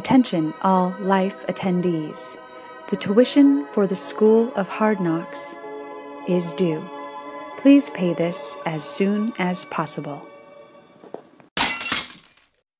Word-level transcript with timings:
Attention, 0.00 0.54
all 0.62 0.96
life 0.98 1.46
attendees. 1.46 2.38
The 2.88 2.96
tuition 2.96 3.66
for 3.66 3.86
the 3.86 3.94
School 3.94 4.50
of 4.54 4.66
Hard 4.66 4.98
Knocks 4.98 5.58
is 6.26 6.54
due. 6.54 6.82
Please 7.58 7.90
pay 7.90 8.14
this 8.14 8.56
as 8.64 8.82
soon 8.82 9.34
as 9.38 9.66
possible. 9.66 10.26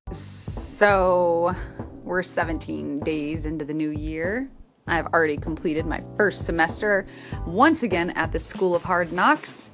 So, 0.09 1.53
we're 2.03 2.23
17 2.23 3.01
days 3.01 3.45
into 3.45 3.65
the 3.65 3.75
new 3.75 3.91
year. 3.91 4.49
I've 4.87 5.05
already 5.05 5.37
completed 5.37 5.85
my 5.85 6.01
first 6.17 6.43
semester 6.43 7.05
once 7.45 7.83
again 7.83 8.09
at 8.09 8.31
the 8.31 8.39
School 8.39 8.73
of 8.73 8.81
Hard 8.81 9.13
Knocks. 9.13 9.69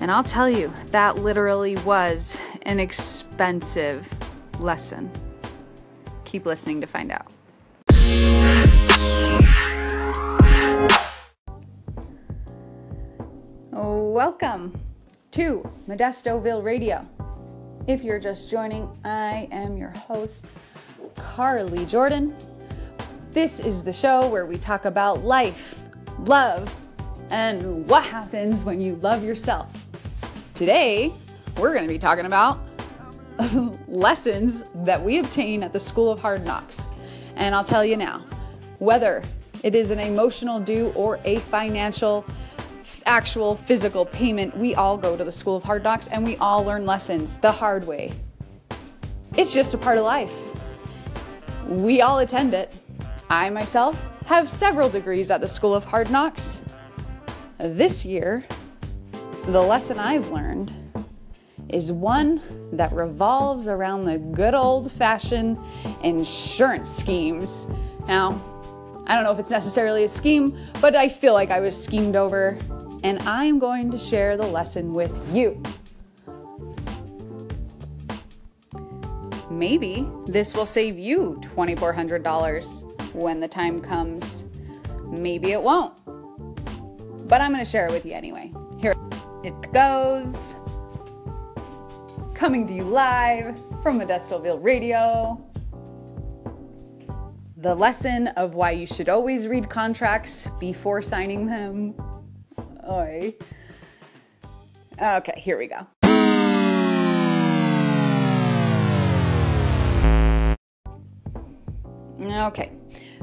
And 0.00 0.10
I'll 0.10 0.24
tell 0.24 0.48
you, 0.48 0.72
that 0.92 1.18
literally 1.18 1.76
was 1.76 2.40
an 2.62 2.80
expensive 2.80 4.08
lesson. 4.58 5.10
Keep 6.26 6.44
listening 6.44 6.82
to 6.82 6.86
find 6.86 7.10
out. 7.10 7.26
Welcome 14.16 14.80
to 15.32 15.70
Modestoville 15.86 16.64
Radio. 16.64 17.06
If 17.86 18.02
you're 18.02 18.18
just 18.18 18.50
joining, 18.50 18.88
I 19.04 19.46
am 19.52 19.76
your 19.76 19.90
host, 19.90 20.46
Carly 21.14 21.84
Jordan. 21.84 22.34
This 23.30 23.60
is 23.60 23.84
the 23.84 23.92
show 23.92 24.26
where 24.28 24.46
we 24.46 24.56
talk 24.56 24.84
about 24.84 25.22
life, 25.22 25.80
love, 26.20 26.74
and 27.30 27.86
what 27.86 28.04
happens 28.04 28.64
when 28.64 28.80
you 28.80 28.96
love 28.96 29.22
yourself. 29.22 29.86
Today, 30.54 31.12
we're 31.58 31.72
going 31.72 31.84
to 31.84 31.92
be 31.92 31.98
talking 31.98 32.26
about 32.26 32.65
lessons 33.88 34.64
that 34.74 35.02
we 35.02 35.18
obtain 35.18 35.62
at 35.62 35.72
the 35.72 35.80
School 35.80 36.10
of 36.10 36.20
Hard 36.20 36.44
Knocks. 36.44 36.90
And 37.36 37.54
I'll 37.54 37.64
tell 37.64 37.84
you 37.84 37.96
now, 37.96 38.24
whether 38.78 39.22
it 39.62 39.74
is 39.74 39.90
an 39.90 39.98
emotional 39.98 40.60
due 40.60 40.92
or 40.94 41.18
a 41.24 41.38
financial, 41.40 42.24
actual 43.04 43.56
physical 43.56 44.06
payment, 44.06 44.56
we 44.56 44.74
all 44.74 44.96
go 44.96 45.16
to 45.16 45.24
the 45.24 45.32
School 45.32 45.56
of 45.56 45.64
Hard 45.64 45.82
Knocks 45.82 46.08
and 46.08 46.24
we 46.24 46.36
all 46.36 46.64
learn 46.64 46.86
lessons 46.86 47.38
the 47.38 47.52
hard 47.52 47.86
way. 47.86 48.12
It's 49.36 49.52
just 49.52 49.74
a 49.74 49.78
part 49.78 49.98
of 49.98 50.04
life. 50.04 50.34
We 51.66 52.00
all 52.00 52.20
attend 52.20 52.54
it. 52.54 52.72
I 53.28 53.50
myself 53.50 54.00
have 54.26 54.50
several 54.50 54.88
degrees 54.88 55.30
at 55.30 55.40
the 55.40 55.48
School 55.48 55.74
of 55.74 55.84
Hard 55.84 56.10
Knocks. 56.10 56.60
This 57.58 58.04
year, 58.04 58.44
the 59.44 59.62
lesson 59.62 59.98
I've 59.98 60.30
learned 60.30 60.72
is 61.68 61.90
one 61.90 62.40
that 62.72 62.92
revolves 62.92 63.66
around 63.66 64.04
the 64.04 64.18
good 64.18 64.54
old 64.54 64.90
fashioned 64.92 65.58
insurance 66.02 66.90
schemes. 66.90 67.66
Now, 68.06 68.40
I 69.06 69.14
don't 69.14 69.24
know 69.24 69.32
if 69.32 69.38
it's 69.38 69.50
necessarily 69.50 70.04
a 70.04 70.08
scheme, 70.08 70.58
but 70.80 70.96
I 70.96 71.08
feel 71.08 71.32
like 71.32 71.50
I 71.50 71.60
was 71.60 71.80
schemed 71.80 72.16
over, 72.16 72.58
and 73.02 73.20
I'm 73.20 73.58
going 73.58 73.90
to 73.92 73.98
share 73.98 74.36
the 74.36 74.46
lesson 74.46 74.94
with 74.94 75.16
you. 75.32 75.62
Maybe 79.50 80.08
this 80.26 80.54
will 80.54 80.66
save 80.66 80.98
you 80.98 81.40
$2,400 81.56 83.14
when 83.14 83.40
the 83.40 83.48
time 83.48 83.80
comes. 83.80 84.44
Maybe 85.04 85.52
it 85.52 85.62
won't. 85.62 85.94
But 87.28 87.40
I'm 87.40 87.52
going 87.52 87.64
to 87.64 87.70
share 87.70 87.86
it 87.86 87.92
with 87.92 88.04
you 88.04 88.12
anyway. 88.12 88.52
Here 88.78 88.94
it 89.42 89.72
goes 89.72 90.56
coming 92.36 92.66
to 92.66 92.74
you 92.74 92.82
live 92.82 93.56
from 93.82 93.98
Modestoville 93.98 94.62
Radio. 94.62 95.42
The 97.56 97.74
lesson 97.74 98.28
of 98.28 98.54
why 98.54 98.72
you 98.72 98.86
should 98.86 99.08
always 99.08 99.48
read 99.48 99.70
contracts 99.70 100.46
before 100.60 101.00
signing 101.00 101.46
them. 101.46 101.94
Oi. 102.90 103.34
Okay, 105.00 105.40
here 105.40 105.56
we 105.56 105.66
go. 105.66 105.86
Okay, 112.20 112.70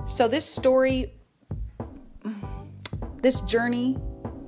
so 0.07 0.27
this 0.27 0.45
story, 0.45 1.13
this 3.21 3.41
journey, 3.41 3.95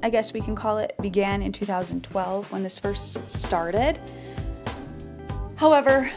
I 0.02 0.09
guess 0.09 0.34
we 0.34 0.42
can 0.42 0.56
call 0.56 0.80
it, 0.80 0.96
began 1.02 1.44
in 1.44 1.52
2012 1.52 2.52
when 2.52 2.64
this 2.64 2.80
first 2.80 3.16
started. 3.30 4.00
However, 5.56 6.12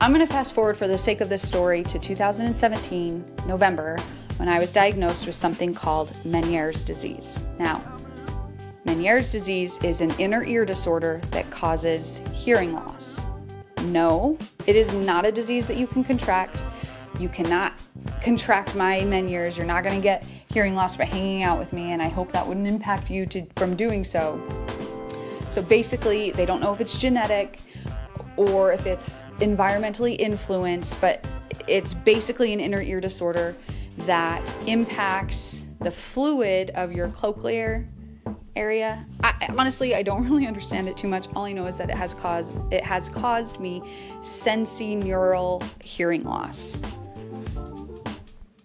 I'm 0.00 0.12
going 0.12 0.26
to 0.26 0.32
fast 0.32 0.52
forward 0.52 0.76
for 0.76 0.88
the 0.88 0.98
sake 0.98 1.20
of 1.20 1.28
this 1.28 1.46
story 1.46 1.84
to 1.84 1.98
2017, 1.98 3.24
November, 3.46 3.96
when 4.36 4.48
I 4.48 4.58
was 4.58 4.72
diagnosed 4.72 5.26
with 5.26 5.36
something 5.36 5.74
called 5.74 6.12
Meniere's 6.24 6.82
disease. 6.82 7.44
Now, 7.56 7.82
Meniere's 8.84 9.30
disease 9.30 9.78
is 9.84 10.00
an 10.00 10.10
inner 10.18 10.42
ear 10.42 10.64
disorder 10.64 11.20
that 11.30 11.48
causes 11.52 12.20
hearing 12.32 12.72
loss. 12.72 13.20
No, 13.82 14.36
it 14.66 14.74
is 14.74 14.92
not 14.92 15.24
a 15.24 15.30
disease 15.30 15.68
that 15.68 15.76
you 15.76 15.86
can 15.86 16.02
contract. 16.02 16.56
You 17.20 17.28
cannot 17.28 17.74
contract 18.22 18.74
my 18.74 19.02
Meniere's. 19.02 19.56
You're 19.56 19.66
not 19.66 19.84
going 19.84 19.96
to 19.96 20.02
get 20.02 20.24
hearing 20.52 20.74
loss 20.74 20.96
by 20.96 21.04
hanging 21.04 21.44
out 21.44 21.60
with 21.60 21.72
me, 21.72 21.92
and 21.92 22.02
I 22.02 22.08
hope 22.08 22.32
that 22.32 22.44
wouldn't 22.44 22.66
impact 22.66 23.08
you 23.08 23.24
to, 23.26 23.46
from 23.54 23.76
doing 23.76 24.02
so. 24.02 24.42
So 25.50 25.62
basically, 25.62 26.32
they 26.32 26.44
don't 26.44 26.60
know 26.60 26.72
if 26.72 26.80
it's 26.80 26.98
genetic 26.98 27.60
or 28.36 28.72
if 28.72 28.86
it's 28.86 29.22
environmentally 29.40 30.16
influenced, 30.18 31.00
but 31.00 31.24
it's 31.66 31.94
basically 31.94 32.52
an 32.52 32.60
inner 32.60 32.80
ear 32.80 33.00
disorder 33.00 33.56
that 33.98 34.42
impacts 34.66 35.60
the 35.80 35.90
fluid 35.90 36.70
of 36.70 36.92
your 36.92 37.08
cochlear 37.08 37.86
area. 38.56 39.04
I, 39.22 39.48
honestly, 39.56 39.94
I 39.94 40.02
don't 40.02 40.24
really 40.28 40.46
understand 40.46 40.88
it 40.88 40.96
too 40.96 41.08
much. 41.08 41.28
All 41.34 41.44
I 41.44 41.52
know 41.52 41.66
is 41.66 41.78
that 41.78 41.90
it 41.90 41.96
has 41.96 42.14
caused 42.14 42.50
it 42.72 42.84
has 42.84 43.08
caused 43.08 43.60
me 43.60 43.82
sensorineural 44.22 45.62
hearing 45.82 46.24
loss. 46.24 46.80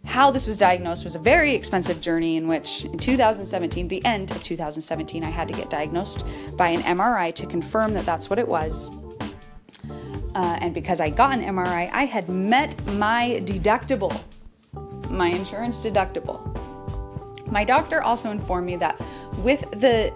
How 0.06 0.32
this 0.32 0.48
was 0.48 0.58
diagnosed 0.58 1.04
was 1.04 1.14
a 1.14 1.20
very 1.20 1.54
expensive 1.54 2.02
journey 2.02 2.36
in 2.36 2.48
which 2.48 2.84
in 2.84 2.98
2017, 2.98 3.88
the 3.88 4.04
end 4.04 4.32
of 4.32 4.44
2017, 4.44 5.24
I 5.24 5.30
had 5.30 5.48
to 5.50 5.54
get 5.54 5.70
diagnosed 5.70 6.24
by 6.58 6.70
an 6.70 6.82
MRI 6.82 7.34
to 7.36 7.46
confirm 7.46 7.94
that 7.94 8.08
that's 8.08 8.28
what 8.28 8.40
it 8.40 8.48
was 8.48 8.90
uh, 10.40 10.58
and 10.62 10.74
because 10.74 11.02
I 11.02 11.10
got 11.10 11.34
an 11.34 11.42
MRI, 11.44 11.90
I 11.92 12.06
had 12.06 12.30
met 12.30 12.74
my 12.86 13.42
deductible, 13.44 14.18
my 15.10 15.28
insurance 15.28 15.82
deductible. 15.82 16.40
My 17.52 17.66
doctor 17.66 18.02
also 18.02 18.32
informed 18.32 18.66
me 18.66 18.78
that 18.78 18.98
with 19.40 19.60
the 19.72 20.14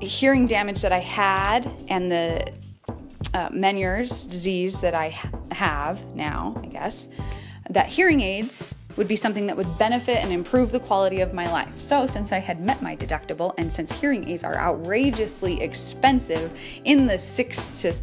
hearing 0.00 0.48
damage 0.48 0.82
that 0.82 0.90
I 0.90 0.98
had 0.98 1.70
and 1.88 2.10
the 2.10 2.52
uh, 3.32 3.50
Meniere's 3.50 4.24
disease 4.24 4.80
that 4.80 4.94
I 4.96 5.16
have 5.52 6.04
now, 6.16 6.60
I 6.60 6.66
guess, 6.66 7.06
that 7.70 7.86
hearing 7.86 8.20
aids 8.20 8.74
would 8.98 9.08
be 9.08 9.16
something 9.16 9.46
that 9.46 9.56
would 9.56 9.78
benefit 9.78 10.16
and 10.16 10.32
improve 10.32 10.72
the 10.72 10.80
quality 10.80 11.20
of 11.20 11.32
my 11.32 11.50
life. 11.50 11.70
So, 11.78 12.04
since 12.06 12.32
I 12.32 12.38
had 12.38 12.60
met 12.60 12.82
my 12.82 12.96
deductible 12.96 13.54
and 13.56 13.72
since 13.72 13.92
hearing 13.92 14.28
aids 14.28 14.42
are 14.42 14.56
outrageously 14.56 15.62
expensive 15.62 16.50
in 16.84 17.06
the 17.06 17.16
six 17.16 17.80
to 17.82 17.94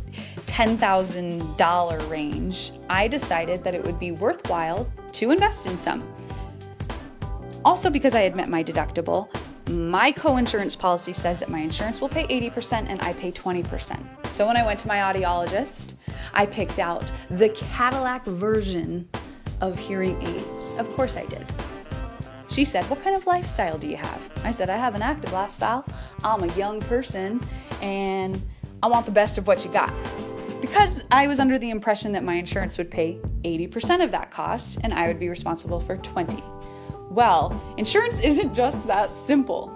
ten 0.48 0.78
thousand 0.78 1.58
dollar 1.58 2.00
range, 2.08 2.72
I 2.90 3.10
decided 3.10 3.64
that 3.66 3.76
it 3.76 3.84
would 3.84 4.00
be 4.00 4.12
worthwhile 4.12 4.90
to 5.14 5.32
invest 5.32 5.66
in 5.66 5.78
some. 5.78 6.08
Also, 7.66 7.90
because 7.90 8.16
I 8.16 8.22
had 8.22 8.36
met 8.36 8.48
my 8.48 8.64
deductible, 8.64 9.28
my 9.70 10.12
co-insurance 10.12 10.76
policy 10.76 11.12
says 11.12 11.40
that 11.40 11.50
my 11.50 11.60
insurance 11.60 12.00
will 12.00 12.10
pay 12.10 12.26
80% 12.28 12.86
and 12.88 13.02
I 13.02 13.14
pay 13.14 13.32
20%. 13.32 14.32
So 14.32 14.46
when 14.46 14.56
I 14.56 14.66
went 14.66 14.80
to 14.82 14.88
my 14.88 14.98
audiologist, 14.98 15.94
I 16.34 16.46
picked 16.46 16.80
out 16.80 17.04
the 17.32 17.50
Cadillac 17.50 18.26
version 18.26 19.10
of 19.62 19.78
hearing 19.80 20.22
aids. 20.22 20.74
Of 20.78 20.90
course 20.92 21.16
I 21.16 21.26
did. 21.26 21.46
She 22.50 22.66
said, 22.66 22.90
What 22.90 23.02
kind 23.04 23.16
of 23.16 23.26
lifestyle 23.28 23.78
do 23.78 23.88
you 23.88 23.98
have? 23.98 24.22
I 24.44 24.52
said, 24.52 24.70
I 24.70 24.78
have 24.78 24.96
an 24.96 25.02
active 25.02 25.34
lifestyle. 25.34 25.86
I'm 26.24 26.44
a 26.44 26.56
young 26.56 26.80
person 26.82 27.42
and 27.82 28.42
I 28.82 28.88
want 28.88 29.06
the 29.06 29.12
best 29.12 29.38
of 29.38 29.48
what 29.48 29.66
you 29.66 29.72
got. 29.72 29.94
Because 30.62 31.02
I 31.12 31.28
was 31.28 31.40
under 31.40 31.60
the 31.60 31.70
impression 31.70 32.12
that 32.14 32.24
my 32.24 32.36
insurance 32.36 32.78
would 32.78 32.90
pay 32.90 33.20
80% 33.44 34.04
of 34.04 34.12
that 34.12 34.32
cost 34.32 34.80
and 34.84 34.94
I 34.94 35.08
would 35.08 35.20
be 35.20 35.30
responsible 35.30 35.80
for 35.82 35.98
20. 35.98 36.44
Well, 37.10 37.62
insurance 37.78 38.20
isn't 38.20 38.54
just 38.54 38.88
that 38.88 39.14
simple. 39.14 39.72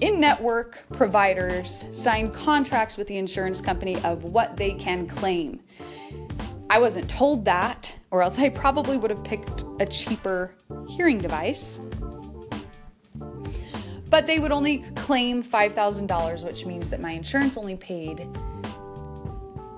In 0.00 0.20
network 0.20 0.84
providers 0.92 1.84
sign 1.92 2.30
contracts 2.30 2.96
with 2.96 3.06
the 3.06 3.16
insurance 3.16 3.60
company 3.60 3.96
of 4.02 4.24
what 4.24 4.56
they 4.56 4.72
can 4.72 5.06
claim. 5.06 5.60
I 6.70 6.78
wasn't 6.78 7.08
told 7.08 7.44
that, 7.44 7.94
or 8.10 8.22
else 8.22 8.38
I 8.38 8.48
probably 8.48 8.96
would 8.96 9.10
have 9.10 9.22
picked 9.22 9.64
a 9.80 9.86
cheaper 9.86 10.54
hearing 10.88 11.18
device. 11.18 11.78
But 14.08 14.26
they 14.26 14.38
would 14.38 14.52
only 14.52 14.84
claim 14.94 15.42
$5,000, 15.42 16.44
which 16.44 16.66
means 16.66 16.90
that 16.90 17.00
my 17.00 17.12
insurance 17.12 17.56
only 17.56 17.76
paid 17.76 18.26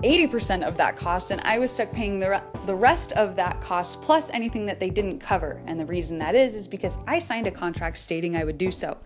80% 0.03 0.63
of 0.63 0.77
that 0.77 0.95
cost, 0.95 1.31
and 1.31 1.41
I 1.41 1.57
was 1.57 1.71
stuck 1.71 1.91
paying 1.91 2.19
the, 2.19 2.29
re- 2.29 2.63
the 2.67 2.75
rest 2.75 3.13
of 3.13 3.35
that 3.35 3.61
cost 3.61 3.99
plus 4.03 4.29
anything 4.29 4.67
that 4.67 4.79
they 4.79 4.91
didn't 4.91 5.19
cover. 5.19 5.59
And 5.65 5.79
the 5.79 5.87
reason 5.87 6.19
that 6.19 6.35
is, 6.35 6.53
is 6.53 6.67
because 6.67 6.99
I 7.07 7.17
signed 7.17 7.47
a 7.47 7.51
contract 7.51 7.97
stating 7.97 8.35
I 8.35 8.43
would 8.43 8.59
do 8.59 8.71
so. 8.71 8.97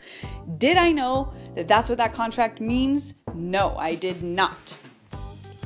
Did 0.57 0.75
I 0.75 0.91
know 0.91 1.31
that 1.55 1.69
that's 1.69 1.87
what 1.87 1.97
that 1.99 2.13
contract 2.13 2.59
means? 2.59 3.13
No, 3.33 3.75
I 3.77 3.95
did 3.95 4.21
not. 4.21 4.77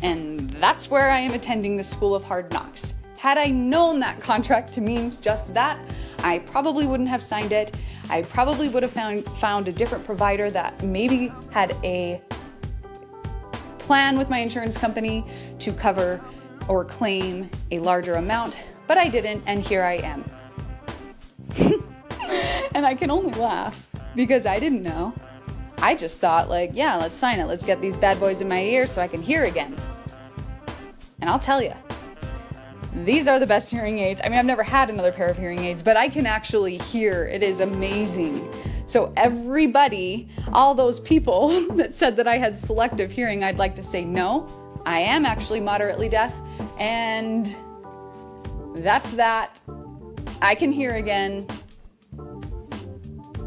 And 0.05 0.51
that's 0.61 0.91
where 0.91 1.09
I 1.09 1.19
am 1.19 1.33
attending 1.33 1.77
the 1.77 1.83
School 1.83 2.13
of 2.13 2.23
Hard 2.23 2.51
Knocks. 2.51 2.93
Had 3.17 3.39
I 3.39 3.47
known 3.47 3.99
that 4.01 4.21
contract 4.21 4.71
to 4.73 4.81
mean 4.81 5.11
just 5.19 5.51
that, 5.55 5.79
I 6.19 6.39
probably 6.39 6.85
wouldn't 6.85 7.09
have 7.09 7.23
signed 7.23 7.51
it. 7.51 7.75
I 8.11 8.21
probably 8.21 8.69
would 8.69 8.83
have 8.83 8.91
found 8.91 9.25
found 9.39 9.67
a 9.67 9.71
different 9.71 10.05
provider 10.05 10.51
that 10.51 10.83
maybe 10.83 11.33
had 11.49 11.75
a 11.83 12.21
plan 13.79 14.15
with 14.15 14.29
my 14.29 14.37
insurance 14.37 14.77
company 14.77 15.25
to 15.57 15.73
cover 15.73 16.23
or 16.67 16.85
claim 16.85 17.49
a 17.71 17.79
larger 17.79 18.13
amount, 18.13 18.59
but 18.85 18.99
I 18.99 19.09
didn't, 19.09 19.41
and 19.47 19.65
here 19.65 19.83
I 19.83 19.95
am. 19.95 20.23
and 22.75 22.85
I 22.85 22.93
can 22.93 23.09
only 23.09 23.33
laugh 23.39 23.75
because 24.15 24.45
I 24.45 24.59
didn't 24.59 24.83
know. 24.83 25.15
I 25.79 25.95
just 25.95 26.21
thought, 26.21 26.47
like, 26.47 26.71
yeah, 26.75 26.95
let's 26.95 27.17
sign 27.17 27.39
it. 27.39 27.45
Let's 27.45 27.65
get 27.65 27.81
these 27.81 27.97
bad 27.97 28.19
boys 28.19 28.41
in 28.41 28.47
my 28.47 28.61
ear 28.61 28.85
so 28.85 29.01
I 29.01 29.07
can 29.07 29.23
hear 29.23 29.45
again. 29.45 29.75
And 31.25 31.31
I'll 31.31 31.39
tell 31.39 31.59
you, 31.59 31.73
these 33.03 33.27
are 33.27 33.39
the 33.39 33.47
best 33.47 33.71
hearing 33.71 33.97
aids. 33.97 34.21
I 34.23 34.29
mean, 34.29 34.37
I've 34.37 34.45
never 34.45 34.61
had 34.61 34.91
another 34.91 35.11
pair 35.11 35.25
of 35.25 35.35
hearing 35.35 35.63
aids, 35.63 35.81
but 35.81 35.97
I 35.97 36.07
can 36.07 36.27
actually 36.27 36.77
hear. 36.77 37.25
It 37.25 37.41
is 37.41 37.61
amazing. 37.61 38.47
So, 38.85 39.11
everybody, 39.17 40.29
all 40.53 40.75
those 40.75 40.99
people 40.99 41.67
that 41.77 41.95
said 41.95 42.15
that 42.17 42.27
I 42.27 42.37
had 42.37 42.55
selective 42.55 43.09
hearing, 43.09 43.43
I'd 43.43 43.57
like 43.57 43.75
to 43.77 43.81
say 43.81 44.05
no. 44.05 44.47
I 44.85 44.99
am 44.99 45.25
actually 45.25 45.61
moderately 45.61 46.09
deaf, 46.09 46.31
and 46.77 47.55
that's 48.75 49.11
that. 49.13 49.57
I 50.43 50.53
can 50.53 50.71
hear 50.71 50.93
again, 50.93 51.47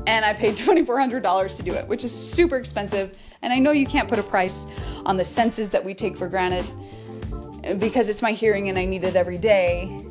and 0.09 0.25
I 0.25 0.35
paid 0.35 0.57
$2,400 0.57 1.57
to 1.57 1.63
do 1.63 1.75
it, 1.75 1.87
which 1.87 2.03
is 2.03 2.13
super 2.13 2.57
expensive. 2.57 3.17
And 3.41 3.53
I 3.53 3.61
know 3.61 3.71
you 3.71 3.87
can't 3.87 4.09
put 4.09 4.19
a 4.19 4.25
price 4.25 4.67
on 5.07 5.17
the 5.17 5.25
senses 5.25 5.71
that 5.71 5.85
we 5.85 5.95
take 5.95 6.17
for 6.17 6.27
granted 6.27 6.67
because 7.77 8.09
it's 8.09 8.23
my 8.23 8.33
hearing 8.33 8.69
and 8.69 8.79
I 8.79 8.85
need 8.85 9.05
it 9.05 9.17
every 9.17 9.39
day. 9.39 10.05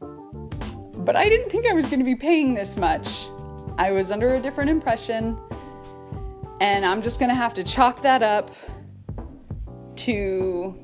But 0.00 1.16
I 1.16 1.28
didn't 1.28 1.50
think 1.50 1.66
I 1.66 1.72
was 1.72 1.86
going 1.86 1.98
to 1.98 2.04
be 2.04 2.14
paying 2.14 2.54
this 2.54 2.76
much. 2.76 3.28
I 3.78 3.90
was 3.90 4.10
under 4.10 4.34
a 4.34 4.40
different 4.40 4.70
impression, 4.70 5.38
and 6.60 6.84
I'm 6.84 7.02
just 7.02 7.18
going 7.18 7.30
to 7.30 7.34
have 7.34 7.54
to 7.54 7.64
chalk 7.64 8.02
that 8.02 8.22
up 8.22 8.50
to 9.96 10.74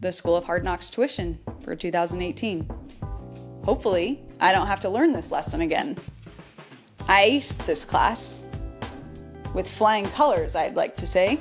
the 0.00 0.12
School 0.12 0.36
of 0.36 0.44
Hard 0.44 0.64
Knocks 0.64 0.90
tuition 0.90 1.38
for 1.62 1.76
2018. 1.76 2.68
Hopefully, 3.64 4.22
I 4.40 4.52
don't 4.52 4.66
have 4.66 4.80
to 4.80 4.88
learn 4.88 5.12
this 5.12 5.30
lesson 5.30 5.60
again. 5.60 5.96
I 7.08 7.30
aced 7.30 7.64
this 7.66 7.84
class 7.84 8.42
with 9.54 9.68
flying 9.68 10.06
colors, 10.06 10.56
I'd 10.56 10.74
like 10.74 10.96
to 10.96 11.06
say. 11.06 11.40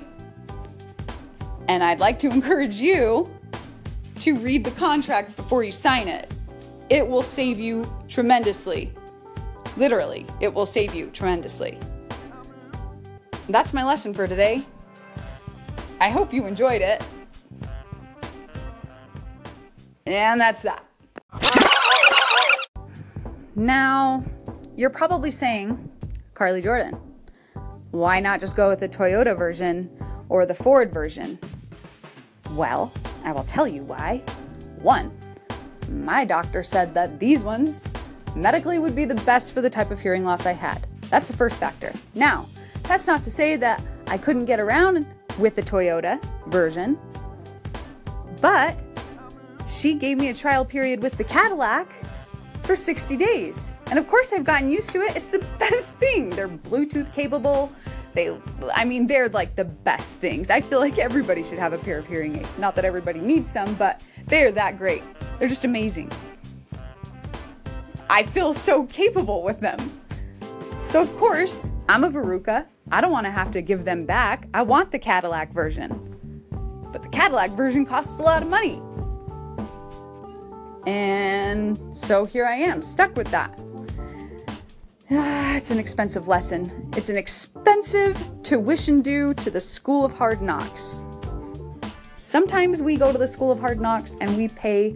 And 1.68 1.84
I'd 1.84 2.00
like 2.00 2.20
to 2.20 2.30
encourage 2.32 2.76
you 2.76 3.30
to 4.22 4.38
read 4.38 4.64
the 4.64 4.72
contract 4.72 5.36
before 5.36 5.64
you 5.64 5.72
sign 5.72 6.08
it. 6.08 6.32
It 6.90 7.08
will 7.08 7.24
save 7.24 7.60
you 7.60 7.86
tremendously. 8.08 8.94
Literally, 9.78 10.28
it 10.40 10.54
will 10.54 10.68
save 10.68 10.94
you 10.94 11.08
tremendously. 11.08 11.80
That's 13.50 13.74
my 13.74 13.84
lesson 13.84 14.14
for 14.14 14.28
today. 14.28 14.64
I 16.00 16.10
hope 16.10 16.34
you 16.34 16.46
enjoyed 16.46 16.82
it. 16.82 17.02
And 20.06 20.40
that's 20.40 20.62
that. 20.62 20.84
Now, 23.56 24.24
you're 24.76 24.90
probably 24.92 25.32
saying, 25.32 25.92
Carly 26.36 26.62
Jordan, 26.62 26.96
why 27.90 28.20
not 28.20 28.40
just 28.40 28.56
go 28.56 28.70
with 28.70 28.80
the 28.80 28.90
Toyota 28.90 29.36
version 29.36 29.90
or 30.30 30.46
the 30.46 30.54
Ford 30.54 30.94
version? 30.94 31.40
Well, 32.52 32.92
I 33.24 33.32
will 33.32 33.44
tell 33.44 33.68
you 33.68 33.84
why. 33.84 34.24
One, 34.82 35.12
my 35.90 36.26
doctor 36.26 36.64
said 36.64 36.94
that 36.94 37.20
these 37.20 37.44
ones 37.44 37.92
medically 38.36 38.80
would 38.80 38.96
be 38.96 39.06
the 39.06 39.16
best 39.16 39.54
for 39.54 39.62
the 39.62 39.70
type 39.70 39.92
of 39.92 40.00
hearing 40.00 40.24
loss 40.24 40.46
I 40.46 40.54
had. 40.54 40.88
That's 41.10 41.28
the 41.28 41.36
first 41.36 41.60
factor. 41.60 41.94
Now, 42.16 42.48
that's 42.84 43.08
not 43.08 43.24
to 43.26 43.32
say 43.32 43.56
that 43.58 43.82
I 44.08 44.18
couldn't 44.18 44.46
get 44.46 44.60
around 44.60 45.06
with 45.38 45.56
the 45.56 45.62
Toyota 45.62 46.24
version, 46.48 46.98
but 48.40 48.82
she 49.68 49.94
gave 49.94 50.18
me 50.18 50.30
a 50.30 50.34
trial 50.34 50.66
period 50.66 51.02
with 51.02 51.18
the 51.18 51.24
Cadillac 51.24 51.92
for 52.64 52.76
60 52.76 53.18
days. 53.18 53.74
And 53.88 53.98
of 54.00 54.08
course, 54.08 54.34
I've 54.34 54.44
gotten 54.44 54.70
used 54.70 54.92
to 54.92 55.02
it. 55.02 55.16
It's 55.16 55.32
the 55.32 55.40
best 55.60 56.00
thing. 56.00 56.30
They're 56.30 56.48
Bluetooth 56.48 57.14
capable. 57.14 57.72
They, 58.14 58.38
I 58.74 58.86
mean, 58.86 59.08
they're 59.08 59.30
like 59.30 59.56
the 59.56 59.66
best 59.66 60.20
things. 60.20 60.50
I 60.50 60.62
feel 60.62 60.80
like 60.80 60.98
everybody 61.00 61.44
should 61.44 61.60
have 61.60 61.74
a 61.74 61.78
pair 61.78 61.98
of 61.98 62.08
hearing 62.08 62.38
aids. 62.38 62.58
Not 62.58 62.76
that 62.76 62.86
everybody 62.86 63.20
needs 63.20 63.50
some, 63.50 63.76
but 63.76 64.02
they're 64.28 64.52
that 64.52 64.78
great. 64.78 65.04
They're 65.40 65.48
just 65.48 65.66
amazing. 65.66 66.12
I 68.10 68.24
feel 68.24 68.54
so 68.54 68.86
capable 68.86 69.44
with 69.44 69.62
them. 69.62 70.02
So, 70.86 71.00
of 71.00 71.16
course, 71.18 71.72
I'm 71.88 72.04
a 72.04 72.10
Veruca. 72.10 72.66
I 72.92 73.00
don't 73.00 73.12
want 73.12 73.26
to 73.26 73.32
have 73.32 73.52
to 73.52 73.62
give 73.62 73.86
them 73.86 74.06
back. 74.06 74.48
I 74.54 74.64
want 74.64 74.92
the 74.92 75.00
Cadillac 75.00 75.54
version. 75.54 76.46
But 76.92 77.04
the 77.04 77.10
Cadillac 77.10 77.52
version 77.52 77.86
costs 77.86 78.20
a 78.20 78.24
lot 78.24 78.44
of 78.44 78.50
money. 78.50 78.82
And 80.86 81.80
so 81.96 82.26
here 82.26 82.46
I 82.46 82.56
am, 82.56 82.82
stuck 82.82 83.16
with 83.16 83.28
that. 83.32 83.58
it's 85.14 85.72
an 85.72 85.78
expensive 85.78 86.30
lesson. 86.30 86.90
It's 86.96 87.10
an 87.10 87.18
expensive 87.18 88.18
tuition 88.44 89.02
due 89.02 89.34
to 89.34 89.52
the 89.52 89.60
School 89.60 90.06
of 90.06 90.14
Hard 90.14 90.42
Knocks. 90.42 91.06
Sometimes 92.16 92.82
we 92.82 92.96
go 92.96 93.12
to 93.12 93.18
the 93.18 93.28
School 93.28 93.52
of 93.52 93.60
Hard 93.60 93.82
Knocks 93.82 94.16
and 94.22 94.38
we 94.38 94.48
pay 94.48 94.96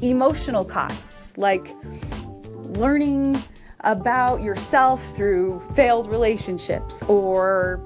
emotional 0.00 0.64
costs 0.64 1.36
like 1.36 1.76
learning 2.54 3.38
about 3.80 4.40
yourself 4.40 5.04
through 5.14 5.60
failed 5.74 6.08
relationships 6.08 7.02
or 7.02 7.76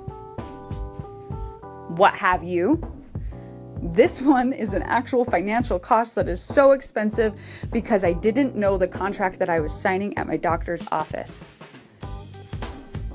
what 1.88 2.14
have 2.14 2.44
you. 2.44 2.80
This 3.84 4.22
one 4.22 4.52
is 4.52 4.74
an 4.74 4.82
actual 4.82 5.24
financial 5.24 5.76
cost 5.76 6.14
that 6.14 6.28
is 6.28 6.40
so 6.40 6.70
expensive 6.70 7.34
because 7.72 8.04
I 8.04 8.12
didn't 8.12 8.54
know 8.54 8.78
the 8.78 8.86
contract 8.86 9.40
that 9.40 9.48
I 9.48 9.58
was 9.58 9.74
signing 9.74 10.16
at 10.16 10.28
my 10.28 10.36
doctor's 10.36 10.86
office. 10.92 11.44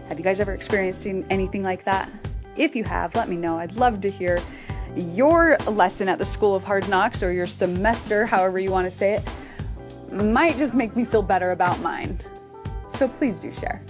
Have 0.09 0.19
you 0.19 0.25
guys 0.25 0.41
ever 0.41 0.53
experienced 0.53 1.07
anything 1.07 1.63
like 1.63 1.85
that? 1.85 2.11
If 2.57 2.75
you 2.75 2.83
have, 2.83 3.15
let 3.15 3.29
me 3.29 3.37
know. 3.37 3.57
I'd 3.57 3.77
love 3.77 4.01
to 4.01 4.09
hear 4.09 4.41
your 4.93 5.55
lesson 5.59 6.09
at 6.09 6.19
the 6.19 6.25
School 6.25 6.53
of 6.53 6.65
Hard 6.65 6.89
Knocks 6.89 7.23
or 7.23 7.31
your 7.31 7.45
semester, 7.45 8.25
however 8.25 8.59
you 8.59 8.69
want 8.69 8.85
to 8.85 8.91
say 8.91 9.13
it. 9.13 9.23
Might 10.11 10.57
just 10.57 10.75
make 10.75 10.97
me 10.97 11.05
feel 11.05 11.23
better 11.23 11.51
about 11.51 11.79
mine. 11.79 12.19
So 12.89 13.07
please 13.07 13.39
do 13.39 13.53
share. 13.53 13.81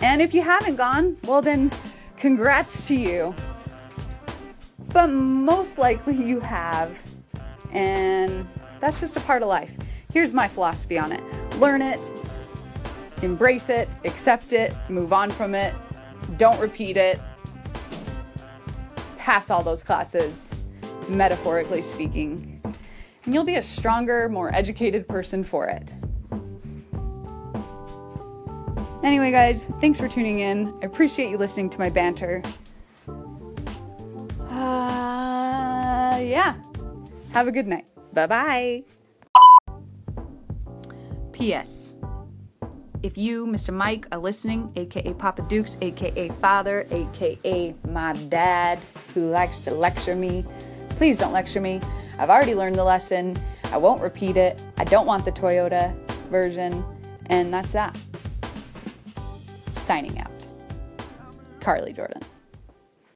And 0.00 0.20
if 0.20 0.34
you 0.34 0.42
haven't 0.42 0.74
gone, 0.74 1.18
well, 1.22 1.40
then 1.40 1.70
congrats 2.16 2.88
to 2.88 2.96
you 2.96 3.32
but 4.96 5.08
most 5.08 5.76
likely 5.76 6.14
you 6.14 6.40
have. 6.40 7.02
And 7.70 8.48
that's 8.80 8.98
just 8.98 9.18
a 9.18 9.20
part 9.20 9.42
of 9.42 9.48
life. 9.48 9.76
Here's 10.10 10.32
my 10.32 10.48
philosophy 10.48 10.98
on 10.98 11.12
it 11.12 11.22
learn 11.56 11.82
it, 11.82 12.10
embrace 13.20 13.68
it, 13.68 13.90
accept 14.06 14.54
it, 14.54 14.74
move 14.88 15.12
on 15.12 15.30
from 15.30 15.54
it, 15.54 15.74
don't 16.38 16.58
repeat 16.58 16.96
it, 16.96 17.20
pass 19.18 19.50
all 19.50 19.62
those 19.62 19.82
classes, 19.82 20.54
metaphorically 21.10 21.82
speaking. 21.82 22.58
And 23.26 23.34
you'll 23.34 23.44
be 23.44 23.56
a 23.56 23.62
stronger, 23.62 24.30
more 24.30 24.50
educated 24.54 25.06
person 25.06 25.44
for 25.44 25.66
it. 25.66 25.92
Anyway, 29.04 29.30
guys, 29.30 29.66
thanks 29.78 30.00
for 30.00 30.08
tuning 30.08 30.38
in. 30.38 30.72
I 30.80 30.86
appreciate 30.86 31.28
you 31.28 31.36
listening 31.36 31.68
to 31.68 31.78
my 31.78 31.90
banter. 31.90 32.42
Yeah. 36.36 36.54
Have 37.32 37.48
a 37.48 37.52
good 37.52 37.66
night. 37.66 37.86
Bye 38.12 38.26
bye. 38.26 38.84
P.S. 41.32 41.94
If 43.02 43.16
you, 43.16 43.46
Mr. 43.46 43.72
Mike, 43.72 44.06
are 44.12 44.18
listening, 44.18 44.70
aka 44.76 45.14
Papa 45.14 45.42
Dukes, 45.48 45.78
aka 45.80 46.28
Father, 46.28 46.86
aka 46.90 47.74
my 47.88 48.12
dad, 48.28 48.84
who 49.14 49.30
likes 49.30 49.60
to 49.60 49.70
lecture 49.70 50.14
me, 50.14 50.44
please 50.90 51.16
don't 51.16 51.32
lecture 51.32 51.60
me. 51.60 51.80
I've 52.18 52.30
already 52.30 52.54
learned 52.54 52.76
the 52.76 52.84
lesson. 52.84 53.34
I 53.64 53.78
won't 53.78 54.02
repeat 54.02 54.36
it. 54.36 54.60
I 54.76 54.84
don't 54.84 55.06
want 55.06 55.24
the 55.24 55.32
Toyota 55.32 55.94
version. 56.28 56.84
And 57.26 57.52
that's 57.52 57.72
that. 57.72 57.96
Signing 59.72 60.18
out. 60.18 60.30
Carly 61.60 61.92
Jordan. 61.94 62.22